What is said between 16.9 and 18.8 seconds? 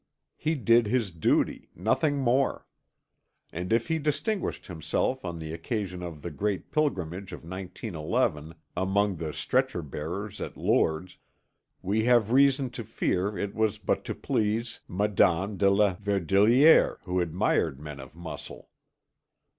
who admired men of muscle.